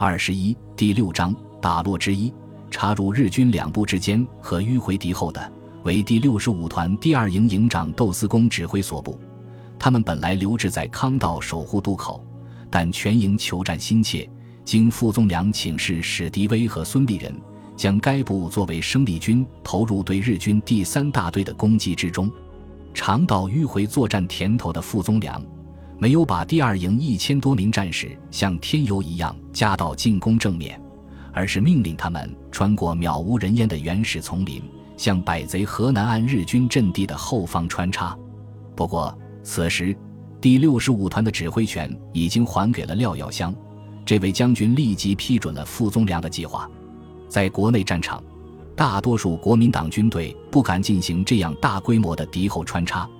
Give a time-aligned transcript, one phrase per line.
[0.00, 2.32] 二十一第六章打落之一，
[2.70, 9.18] 插入日军两部之间和迂回敌后的为第六十五团第二营营长窦思公指挥所部。
[9.76, 12.24] 他们本来留置在康道守护渡口，
[12.70, 14.30] 但全营求战心切，
[14.64, 17.34] 经傅宗良请示史迪威和孙立人，
[17.74, 22.30] 将该部作为生力军投入对日军第三大队的攻击之中。
[22.94, 25.44] 尝到迂回作战甜头的傅宗良。
[25.98, 30.80] 没有把第二营一千多名战士像添油一样加到进攻正面，
[31.32, 34.62] 而是命令他们穿过渺无人烟的原始丛林，
[34.96, 38.16] 向百贼河南岸日军阵地的后方穿插。
[38.76, 39.96] 不过，此时
[40.40, 43.52] 第六十五团的指挥权已经还给了廖耀湘，
[44.06, 46.70] 这位将军立即批准了傅宗良的计划。
[47.28, 48.22] 在国内战场，
[48.76, 53.10] 大多数国民党军队不敢进行这样大规模的敌后穿插。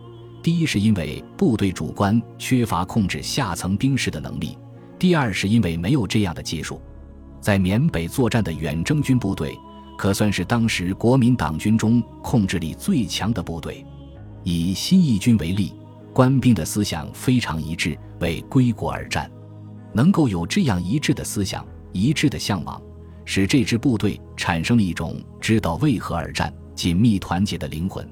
[0.49, 4.57] 第一是因为部队主官缺乏控制下层兵士的能力，
[4.99, 6.81] 第二是因为没有这样的技术。
[7.39, 9.55] 在缅北作战的远征军部队，
[9.99, 13.85] 可算是当时国民党军中控制力最强的部队。
[14.43, 15.75] 以新一军为例，
[16.15, 19.31] 官兵的思想非常一致，为归国而战。
[19.93, 21.63] 能够有这样一致的思想、
[21.93, 22.81] 一致的向往，
[23.27, 28.09] 使这支部队产生了一种知道为何而战、紧密团结的灵魂。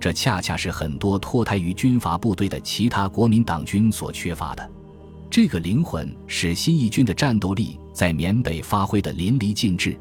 [0.00, 4.70] 这恰恰是很多脱胎于军阀部队的其他国民党军所缺乏的。
[5.30, 9.98] 这个灵魂使新一军的战斗力在缅北发挥的淋漓尽致，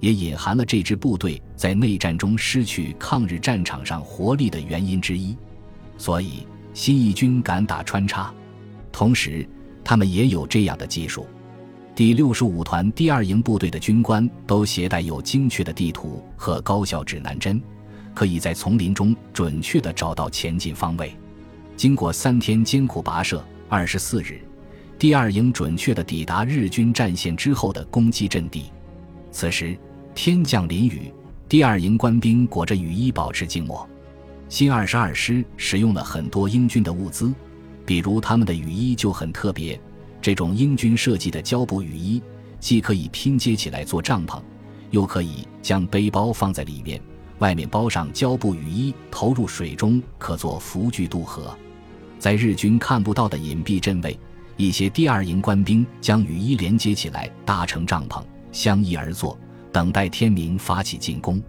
[0.00, 5.36] 也隐含了这支部队在内战中失去抗日战场上活力的原因之一。
[5.96, 8.32] 所以，新一军敢打穿插，
[8.92, 9.48] 同时
[9.82, 11.26] 他们也有这样的技术。
[11.96, 17.60] 第六十五团第二营部队的军官都携带有精确的地图和高效指南针。
[18.18, 21.14] 可以在丛林中准确地找到前进方位。
[21.76, 24.40] 经过三天艰苦跋涉，二十四日，
[24.98, 28.72] 第二营准确地抵达日军战线之后的攻击阵地。
[29.30, 29.78] 此时
[30.16, 31.12] 天降淋雨，
[31.48, 33.88] 第二营官兵裹着雨衣保持静默。
[34.48, 37.32] 新二十二师使用了很多英军的物资，
[37.86, 39.80] 比如他们的雨衣就很特别。
[40.20, 42.20] 这种英军设计的胶布雨衣，
[42.58, 44.42] 既可以拼接起来做帐篷，
[44.90, 47.00] 又可以将背包放在里面。
[47.38, 51.56] 外面包上胶布雨衣，投入水中可做浮具渡河。
[52.18, 54.18] 在日军看不到的隐蔽阵位，
[54.56, 59.38] 一些第二营官兵将雨衣连接起来，搭成帐篷，相依而坐，
[59.70, 61.40] 等待天明发起进攻。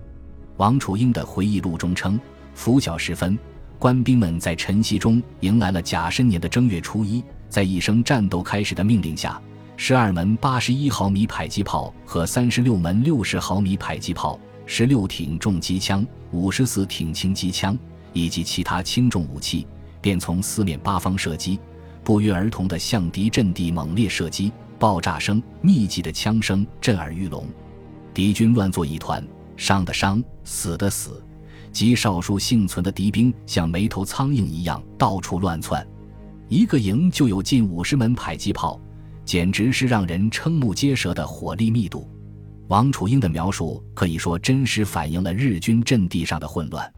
[0.58, 2.20] 王楚英的回忆录中称，
[2.54, 3.36] 拂晓时分，
[3.80, 9.42] 官兵们在晨曦中迎来了甲申年的正月初一，在一声战斗开始的命令下，
[9.76, 14.40] 十二门八十一毫米迫击炮和三十六门六十毫米迫击炮。
[14.72, 17.76] 十六挺重机枪、五十四挺轻机枪
[18.14, 19.66] 以及其他轻重武器，
[20.00, 21.60] 便从四面八方射击，
[22.04, 24.52] 不约而同地向敌阵地猛烈射击。
[24.78, 27.48] 爆炸声、密集的枪声震耳欲聋，
[28.14, 31.22] 敌军乱作一团，伤的伤，死的死，
[31.72, 35.86] 极少数幸存的敌兵像没头苍蝇一样到处乱窜。
[36.48, 38.80] 一个营就有近五十门迫击炮，
[39.26, 42.08] 简直是让人瞠目结舌的火力密度。
[42.70, 46.94] 王楚英的描述可以说真实反映了日军阵地上的混乱。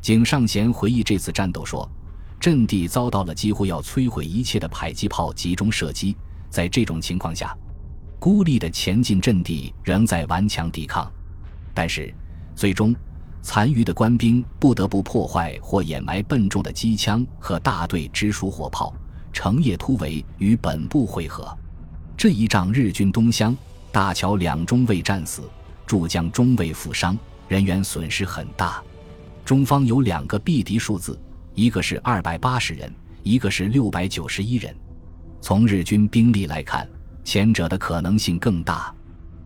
[0.00, 1.90] 井上贤回忆这次战斗说
[2.38, 6.16] ：“阵地遭到了几乎要摧毁一切的迫击炮集中射击，
[6.48, 7.52] 在这种情况下，
[8.20, 11.10] 孤立的前进阵地仍在顽强抵抗。
[11.74, 12.14] 但是，
[12.54, 12.94] 最终，
[13.42, 18.94] 残余的官兵不得不破坏或掩埋笨重的机枪和大队直属火炮，
[19.32, 21.52] 成夜突围与本部会合。
[22.16, 23.56] 这一仗，日军东乡。”
[23.90, 25.42] 大桥两中尉战死，
[25.86, 27.18] 驻江中尉负伤，
[27.48, 28.82] 人员损失很大。
[29.44, 31.18] 中方有两个毙敌数字，
[31.54, 34.74] 一个是二百八十人，一个是六百九十一人。
[35.40, 36.86] 从日军兵力来看，
[37.24, 38.94] 前者的可能性更大。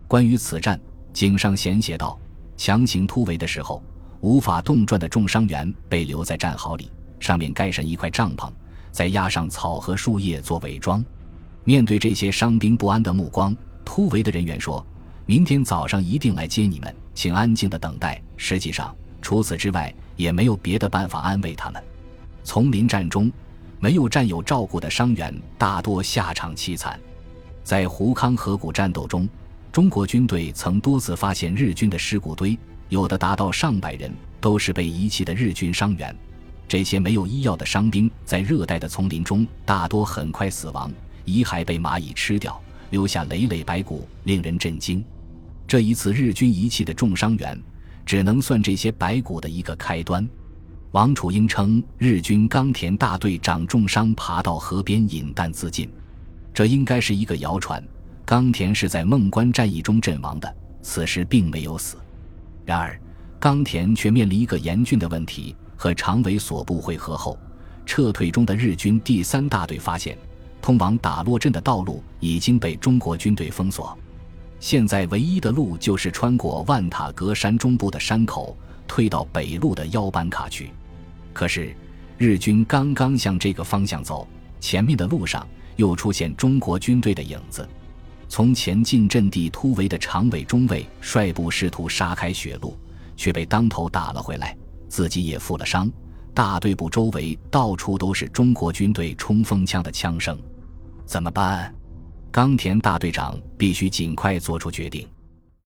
[0.07, 0.79] 关于此战，
[1.13, 2.19] 井上贤写道：
[2.57, 3.81] 强行突围的时候，
[4.19, 8.51] 无法动转的重伤员被留在战壕里，上面盖上一块帐篷，
[8.91, 11.03] 再压上草和树叶做伪装。
[11.63, 13.55] 面对这些伤兵不安的目光。
[13.85, 14.85] 突围的人员说
[15.25, 21.83] ：“明天早上一定来接你们，请安静的等待。”实际上，除此之外也没有别的办法安慰他们。
[22.43, 23.31] 丛林战中，
[23.79, 26.99] 没有战友照顾的伤员大多下场凄惨。
[27.63, 29.27] 在胡康河谷战斗中，
[29.71, 32.57] 中国军队曾多次发现日军的尸骨堆，
[32.89, 34.11] 有的达到上百人，
[34.41, 36.13] 都是被遗弃的日军伤员。
[36.67, 40.91] 这些没有医药的伤兵在热带的丛林中，大多很快死亡，
[41.23, 42.59] 遗骸被蚂蚁吃掉。
[42.89, 45.03] 留下累累白骨，令人震惊。
[45.67, 47.59] 这一次日军遗弃的重伤员，
[48.05, 50.27] 只能算这些白骨的一个开端。
[50.91, 55.89] 王楚英称，日军冈田大队长重伤爬到河边饮弹自尽，
[56.53, 57.83] 这应该是一个谣传。
[58.25, 61.97] 冈田是在孟关战役中阵亡的，此时并没有死。
[62.63, 62.99] 然而，
[63.39, 67.37] 冈田却面临一个严峻的问题：和长尾所部会合后，
[67.85, 70.17] 撤退中的日军第三大队发现，
[70.63, 73.95] 通往打洛镇的道路已经被中国军队封锁。
[74.61, 78.55] 现在唯一的路就是穿过万塔格山中部的山口，
[78.87, 80.71] 退到北路的腰班卡去。
[81.33, 81.75] 可是，
[82.17, 84.25] 日军刚刚向这个方向走，
[84.61, 85.45] 前面的路上
[85.75, 87.67] 又出现中国军队的影子。
[88.29, 92.77] 从前进阵地突围的长尾中尉率部试图杀开血路，
[93.17, 94.55] 却被当头打了回来，
[94.87, 95.91] 自己也负了伤。
[96.33, 100.39] 大队部周围到处都是中国军队冲锋枪的枪声，
[101.13, 101.71] 怎么办？
[102.31, 105.07] 冈田大队长必须尽快做出决定。